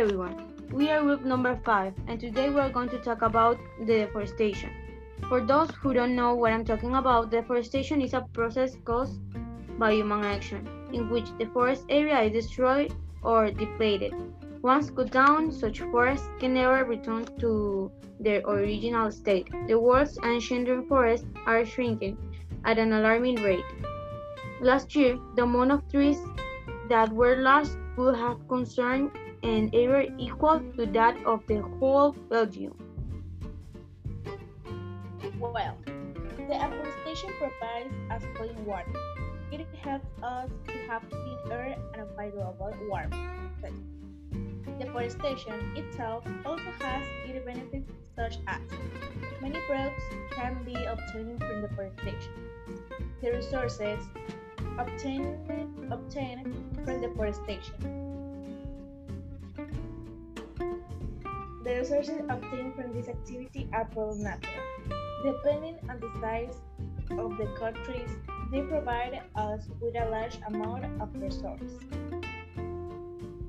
[0.00, 4.70] everyone, we are group number 5 and today we are going to talk about deforestation.
[5.28, 9.20] For those who don't know what I'm talking about, deforestation is a process caused
[9.78, 14.14] by human action in which the forest area is destroyed or depleted.
[14.62, 19.50] Once cut down, such forests can never return to their original state.
[19.68, 22.16] The world's ancient forests are shrinking
[22.64, 23.68] at an alarming rate.
[24.62, 26.16] Last year, the amount of trees
[26.88, 29.10] that were lost would have concerned
[29.42, 32.74] an area equal to that of the whole Belgium.
[35.38, 35.76] Well,
[36.36, 38.92] the afforestation provides us clean water.
[39.52, 43.28] It helps us to have clean air and global warming.
[44.78, 48.60] Deforestation itself also has its benefits such as
[49.40, 52.32] many products can be obtained from deforestation.
[53.22, 54.04] The resources
[54.78, 55.38] obtained,
[55.90, 58.09] obtained from deforestation
[61.80, 64.64] resources obtained from this activity are natural.
[65.24, 66.60] Depending on the size
[67.16, 68.10] of the countries,
[68.52, 71.80] they provide us with a large amount of resources.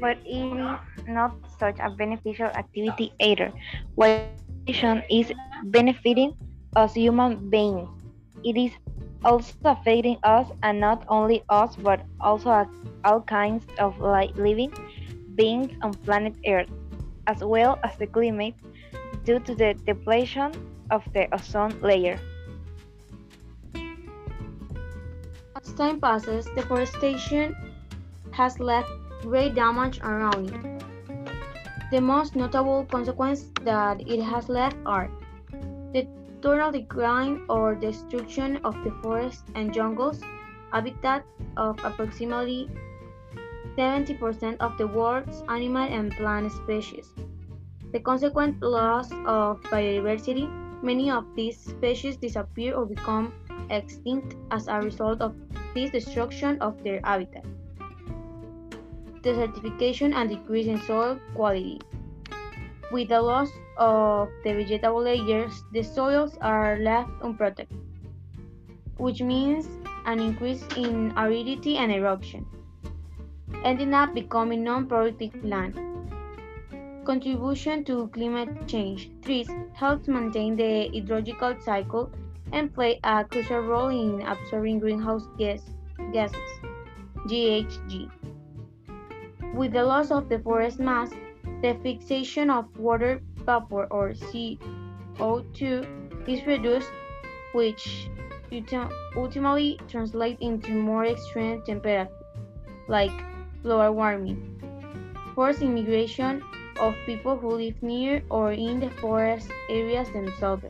[0.00, 3.50] But it is not such a beneficial activity either.
[3.94, 4.28] While
[5.10, 5.32] is
[5.64, 6.36] benefiting
[6.76, 7.88] us human beings,
[8.44, 8.72] it is
[9.24, 12.66] also affecting us and not only us but also
[13.04, 13.98] all kinds of
[14.36, 14.72] living
[15.34, 16.68] beings on planet Earth
[17.28, 18.54] as well as the climate
[19.24, 20.50] due to the depletion
[20.90, 22.18] of the ozone layer.
[25.54, 27.54] As time passes, deforestation
[28.32, 28.88] has left
[29.20, 30.64] great damage around it.
[31.90, 35.10] The most notable consequence that it has left are
[35.92, 36.06] the
[36.40, 40.20] total decline or destruction of the forests and jungles,
[40.72, 41.24] habitat
[41.56, 42.68] of approximately
[43.78, 47.14] 70% of the world's animal and plant species.
[47.92, 50.50] The consequent loss of biodiversity,
[50.82, 53.32] many of these species disappear or become
[53.70, 55.36] extinct as a result of
[55.74, 57.46] this destruction of their habitat.
[59.22, 61.78] Desertification and decrease in soil quality.
[62.90, 67.78] With the loss of the vegetable layers, the soils are left unprotected,
[68.96, 69.68] which means
[70.04, 72.44] an increase in aridity and erosion
[73.64, 75.78] ending up becoming non-productive land.
[77.04, 79.10] Contribution to climate change.
[79.22, 82.10] Trees help maintain the hydrological cycle
[82.52, 85.62] and play a crucial role in absorbing greenhouse gas,
[86.12, 86.36] gases,
[87.26, 88.10] GHG.
[89.54, 91.10] With the loss of the forest mass,
[91.62, 95.86] the fixation of water vapor or CO2
[96.28, 96.90] is reduced,
[97.52, 98.08] which
[99.16, 102.12] ultimately translates into more extreme temperatures,
[102.86, 103.10] like
[103.62, 104.38] global warming,
[105.34, 106.42] forced immigration
[106.80, 110.64] of people who live near or in the forest areas themselves.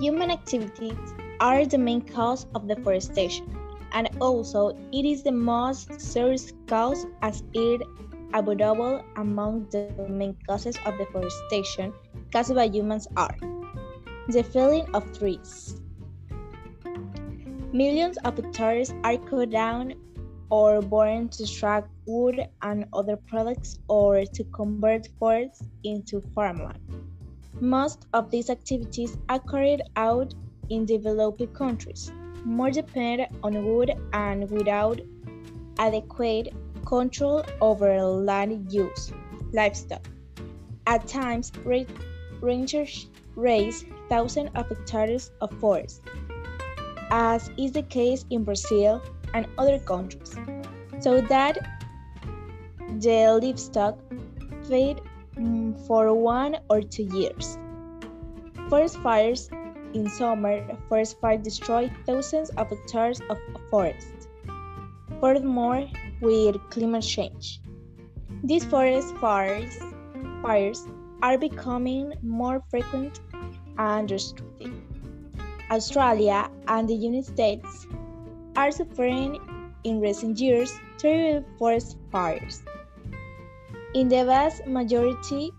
[0.00, 0.98] Human activities
[1.40, 3.46] are the main cause of deforestation,
[3.92, 7.82] and also it is the most serious cause as it
[8.34, 11.92] avoidable among the main causes of deforestation
[12.32, 13.36] caused by humans are
[14.28, 15.80] the felling of trees,
[17.74, 19.94] Millions of hectares are cut down
[20.48, 26.78] or burned to extract wood and other products or to convert forests into farmland.
[27.60, 30.34] Most of these activities are carried out
[30.70, 32.12] in developing countries,
[32.44, 35.00] more dependent on wood and without
[35.80, 36.54] adequate
[36.86, 39.12] control over land use,
[39.52, 40.06] livestock.
[40.86, 41.50] At times,
[42.40, 46.02] rangers raise thousands of hectares of forest
[47.10, 49.02] as is the case in Brazil
[49.34, 50.36] and other countries,
[51.00, 51.58] so that
[53.00, 53.98] the livestock
[54.68, 55.00] feed
[55.36, 57.58] mm, for one or two years.
[58.68, 59.50] Forest fires
[59.94, 63.38] in summer, forest fires destroy thousands of hectares of
[63.70, 64.28] forest.
[65.20, 65.88] Furthermore,
[66.20, 67.60] with climate change,
[68.42, 69.78] these forest fires,
[70.42, 70.86] fires
[71.22, 73.20] are becoming more frequent
[73.78, 74.72] and destructive.
[75.74, 77.86] Australia and the United States
[78.54, 79.40] are suffering
[79.82, 82.62] in recent years terrible forest fires.
[83.94, 85.50] In the vast majority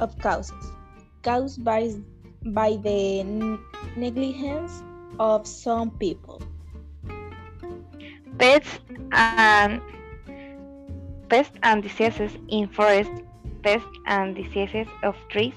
[0.00, 0.72] of causes,
[1.22, 1.94] caused by,
[2.46, 3.22] by the
[3.96, 4.82] negligence
[5.20, 6.42] of some people.
[8.38, 8.80] Pests
[9.12, 9.80] and
[11.28, 13.22] pests and diseases in forests,
[13.62, 15.54] pests and diseases of trees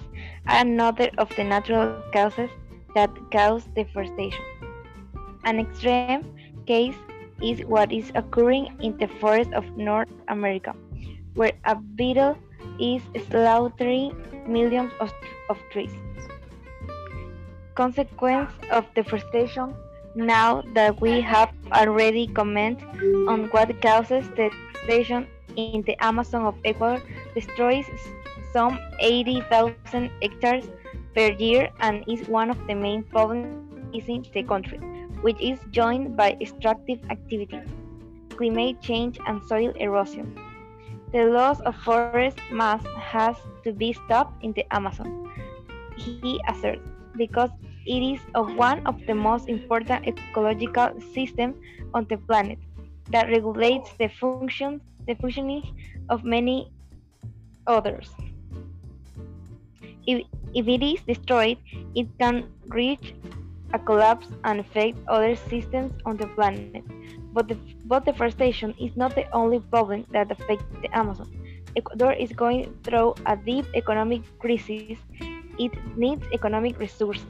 [0.47, 2.49] are another of the natural causes
[2.95, 4.43] that cause deforestation.
[5.43, 6.23] An extreme
[6.65, 6.95] case
[7.41, 10.75] is what is occurring in the forests of North America,
[11.35, 12.37] where a beetle
[12.79, 14.15] is slaughtering
[14.47, 15.11] millions of,
[15.49, 15.91] of trees.
[17.75, 19.73] Consequence of deforestation
[20.15, 22.83] now that we have already commented
[23.27, 27.01] on what causes deforestation in the Amazon of Ecuador
[27.33, 27.85] destroys
[28.51, 30.65] some 80,000 hectares
[31.15, 34.77] per year and is one of the main problems in the country,
[35.21, 37.59] which is joined by extractive activity,
[38.35, 40.37] climate change and soil erosion.
[41.11, 45.29] The loss of forest mass has to be stopped in the Amazon,
[45.97, 47.49] he asserts, because
[47.85, 51.57] it is of one of the most important ecological systems
[51.93, 52.59] on the planet
[53.09, 55.63] that regulates the function, the functioning
[56.09, 56.71] of many
[57.65, 58.09] others.
[60.05, 61.57] If, if it is destroyed,
[61.95, 63.13] it can reach
[63.73, 66.83] a collapse and affect other systems on the planet.
[67.33, 71.29] But, the, but deforestation is not the only problem that affects the Amazon.
[71.75, 74.97] Ecuador is going through a deep economic crisis.
[75.59, 77.25] It needs economic resources,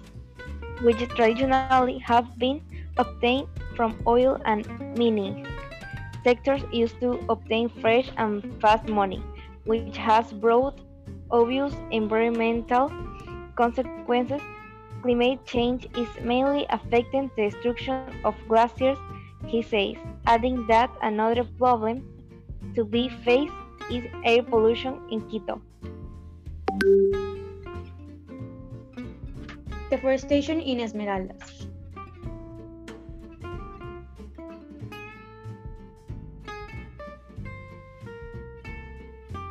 [0.81, 2.61] which traditionally have been
[2.97, 4.65] obtained from oil and
[4.97, 5.45] mining.
[6.23, 9.21] Sectors used to obtain fresh and fast money,
[9.65, 10.79] which has brought
[11.31, 12.91] obvious environmental
[13.55, 14.41] consequences
[15.01, 18.97] Climate change is mainly affecting the destruction of glaciers,
[19.47, 19.95] he says,
[20.27, 22.03] adding that another problem
[22.75, 23.53] to be faced
[23.89, 25.61] is air pollution in Quito.
[29.89, 31.67] Deforestation in Esmeraldas.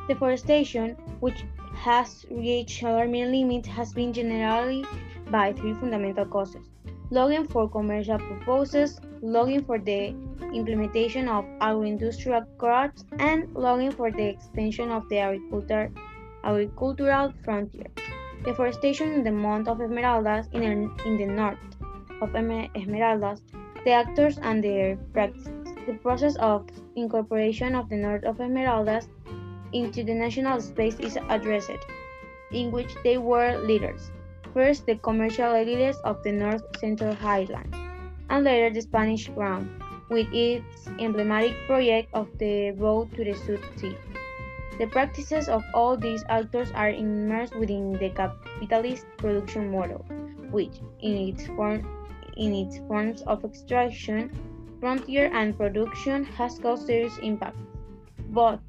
[0.09, 0.91] Deforestation,
[1.21, 1.45] which
[1.89, 4.85] has reached alarming limits, has been generally
[5.31, 6.67] by three fundamental causes.
[7.11, 10.15] Logging for commercial purposes, logging for the
[10.53, 15.91] implementation of agro-industrial crops, and logging for the expansion of the agriculture,
[16.45, 17.87] agricultural frontier.
[18.45, 20.63] Deforestation in the month of Esmeraldas in,
[21.07, 21.59] in the north
[22.21, 23.41] of Esmeraldas,
[23.85, 25.55] the actors and their practices.
[25.87, 29.09] The process of incorporation of the north of Esmeraldas
[29.73, 31.85] into the national space is addressed,
[32.53, 34.11] in which they were leaders.
[34.55, 37.77] First, the commercial elites of the North Central Highlands,
[38.31, 39.69] and later the Spanish Crown,
[40.11, 43.97] with its emblematic project of the Road to the South Sea.
[44.79, 50.05] The practices of all these actors are immersed within the capitalist production model,
[50.51, 51.87] which, in its, form,
[52.37, 54.31] in its forms of extraction,
[54.81, 57.59] frontier, and production, has caused serious impacts,
[58.31, 58.61] both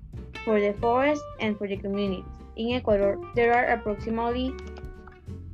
[0.45, 2.25] for the forest and for the communities.
[2.55, 4.53] In Ecuador, there are approximately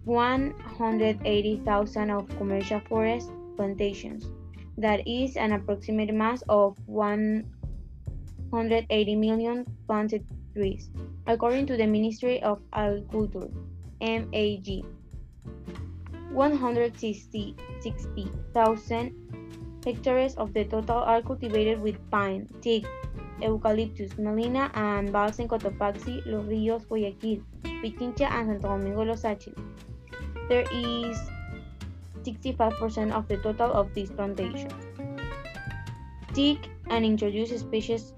[0.06, 4.28] 180,000 of commercial forest plantations.
[4.78, 10.90] That is an approximate mass of 180 million planted trees,
[11.28, 13.48] according to the Ministry of Agriculture,
[14.02, 14.84] MAG.
[16.32, 19.14] 160,000
[19.86, 22.86] hectares of the total are cultivated with pine, teak,
[23.42, 29.76] eucalyptus, melina, and balsam Cotopaxi, Los Ríos, Guayaquil, Pichincha, and Santo Domingo Los Tsáchilas
[30.48, 31.18] there is
[32.24, 34.74] 65% of the total of these plantations.
[36.34, 38.14] Teak, and introduced species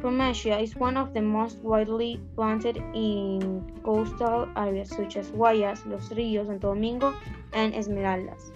[0.00, 5.84] from Asia, is one of the most widely planted in coastal areas such as Guayas,
[5.86, 7.14] Los Ríos, Santo Domingo,
[7.52, 8.50] and Esmeraldas.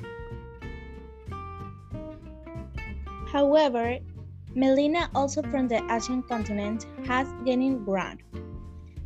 [3.30, 3.98] However,
[4.54, 8.22] Melina, also from the Asian continent, has gained ground.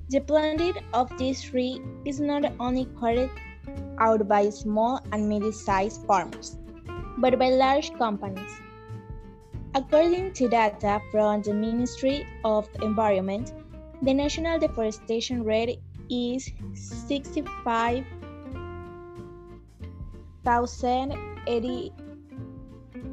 [0.08, 3.30] The planting of these trees is not only carried
[3.98, 6.58] out by small and medium-sized farmers,
[7.18, 8.60] but by large companies.
[9.74, 13.52] According to data from the Ministry of Environment,
[14.02, 16.50] the national deforestation rate is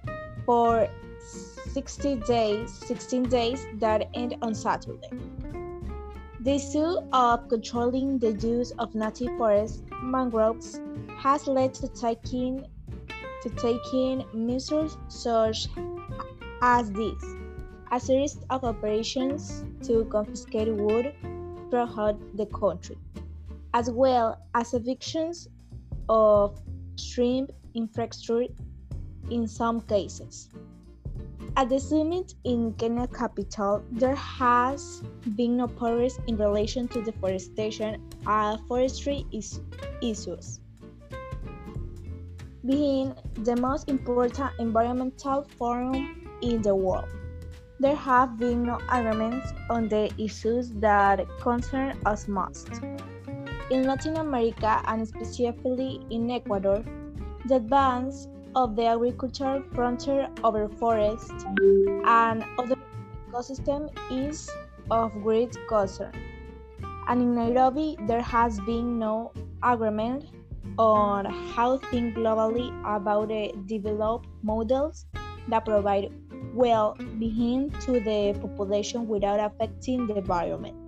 [0.45, 0.89] for
[1.73, 5.11] 60 days, 16 days that end on Saturday.
[6.41, 10.81] The issue of controlling the use of native forest mangroves
[11.19, 12.65] has led to taking
[13.43, 15.69] to taking measures such
[16.63, 17.23] as this
[17.93, 21.15] a series of operations to confiscate wood
[21.71, 22.97] throughout the country,
[23.77, 25.49] as well as evictions
[26.09, 26.59] of
[26.99, 28.51] shrimp infrastructure
[29.31, 30.49] in some cases.
[31.59, 35.03] At the summit in Kenya capital, there has
[35.37, 39.61] been no progress in relation to deforestation and forestry is
[40.01, 40.61] issues.
[42.65, 43.15] Being
[43.45, 47.09] the most important environmental forum in the world,
[47.79, 52.71] there have been no agreements on the issues that concern us most.
[53.69, 56.85] In Latin America and specifically in Ecuador,
[57.47, 61.33] the advance of the agricultural frontier over forest
[62.05, 62.77] and other
[63.29, 64.49] ecosystem is
[64.89, 66.13] of great concern.
[67.09, 69.33] And in Nairobi, there has been no
[69.65, 70.27] agreement
[70.79, 75.07] on how to think globally about the developed models
[75.49, 76.13] that provide
[76.55, 80.86] well-being to the population without affecting the environment.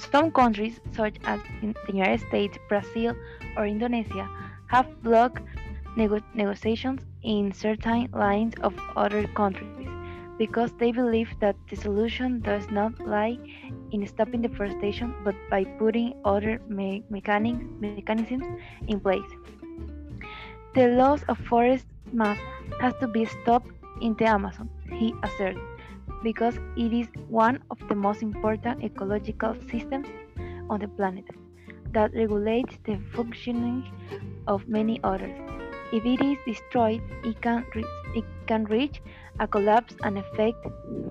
[0.00, 3.14] Some countries, such as in the United States, Brazil,
[3.56, 4.28] or Indonesia,
[4.68, 5.42] have blocked
[5.96, 9.88] nego negotiations in certain lines of other countries
[10.38, 13.36] because they believe that the solution does not lie
[13.92, 18.46] in stopping deforestation but by putting other me mechanics, mechanisms
[18.88, 19.32] in place.
[20.74, 22.38] The loss of forest mass
[22.80, 23.68] has to be stopped
[24.00, 25.60] in the Amazon, he asserted,
[26.22, 30.08] because it is one of the most important ecological systems
[30.68, 31.24] on the planet
[31.92, 33.84] that regulates the functioning
[34.46, 35.36] of many others.
[35.92, 37.64] If it is destroyed, it can,
[38.14, 39.02] it can reach
[39.40, 40.58] a collapse and effect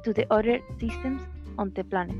[0.03, 1.21] to the other systems
[1.57, 2.15] on the planet.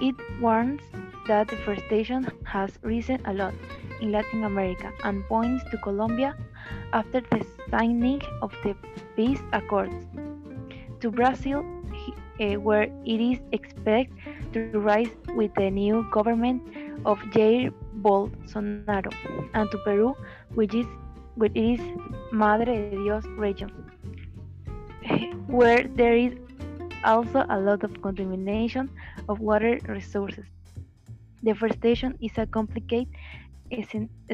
[0.00, 0.82] It warns
[1.28, 3.54] that deforestation has risen a lot
[4.00, 6.36] in Latin America and points to Colombia
[6.92, 8.74] after the signing of the
[9.14, 10.06] peace accords,
[11.00, 11.64] to Brazil,
[12.40, 14.08] uh, where it is expected
[14.52, 16.62] to rise with the new government
[17.04, 19.12] of Jair Bolsonaro,
[19.54, 20.14] and to Peru,
[20.54, 20.86] which is
[21.36, 21.80] which is
[22.32, 23.70] Madre de Dios region,
[25.46, 26.34] where there is
[27.04, 28.90] also a lot of contamination
[29.28, 30.44] of water resources.
[31.42, 33.08] Deforestation is a complicated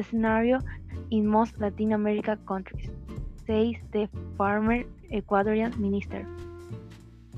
[0.09, 0.59] scenario
[1.11, 2.89] in most Latin American countries,
[3.45, 6.25] says the former Ecuadorian minister.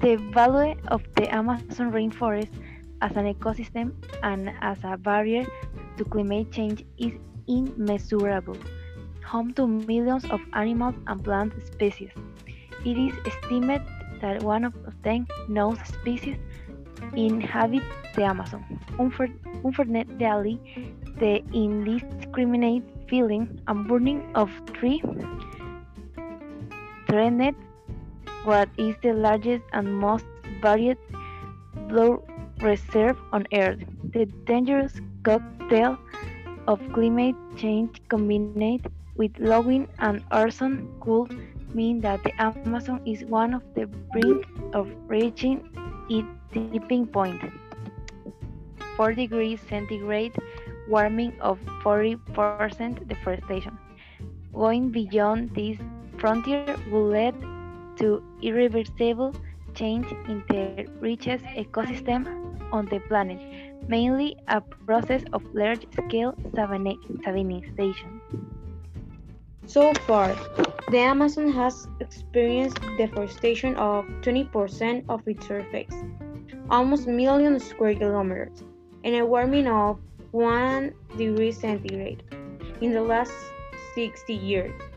[0.01, 2.53] The value of the Amazon rainforest
[3.01, 3.91] as an ecosystem
[4.24, 5.46] and as a barrier
[5.98, 7.12] to climate change is
[7.48, 8.56] immeasurable,
[9.25, 12.12] home to millions of animals and plant species.
[12.86, 13.86] It is estimated
[14.22, 16.38] that one of 10 known species
[17.13, 17.84] inhabit
[18.15, 18.63] the Amazon.
[19.00, 20.60] Unfortunately,
[21.20, 25.03] the indiscriminate filling and burning of trees
[27.08, 27.56] threatened
[28.46, 30.25] what is the largest and most
[30.62, 30.98] varied
[31.88, 32.22] blue
[32.62, 33.79] reserve on Earth.
[34.13, 35.98] The dangerous cocktail
[36.67, 41.36] of climate change combined with logging and arson could
[41.74, 45.69] mean that the Amazon is one of the brink of reaching
[46.10, 47.41] its tipping point.
[48.98, 50.36] 4 degrees centigrade
[50.89, 53.77] warming of 40% deforestation.
[54.53, 55.77] Going beyond this
[56.17, 57.36] frontier will lead
[58.00, 59.36] to irreversible
[59.75, 62.25] change in the richest ecosystem
[62.72, 63.39] on the planet,
[63.88, 68.20] mainly a process of large-scale savannization.
[69.65, 70.36] So far,
[70.89, 75.94] the Amazon has experienced deforestation of 20% of its surface,
[76.70, 78.63] almost million square kilometers,
[79.03, 80.00] and a warming of
[80.32, 82.24] 1 degree centigrade
[82.82, 83.34] in the last
[83.94, 84.88] 60 years.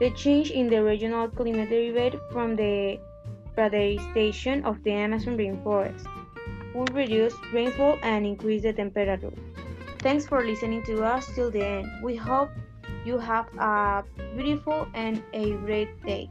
[0.00, 2.98] The change in the regional climate derived from the
[3.54, 6.08] deforestation of the Amazon rainforest
[6.74, 9.32] will reduce rainfall and increase the temperature.
[9.98, 11.86] Thanks for listening to us till the end.
[12.02, 12.48] We hope
[13.04, 14.02] you have a
[14.34, 16.30] beautiful and a great day.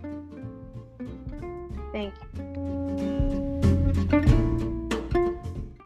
[1.94, 2.49] Thank you.